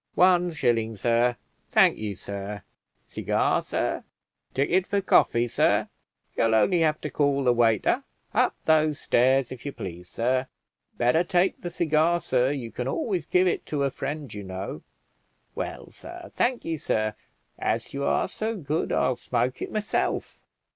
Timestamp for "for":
4.87-4.99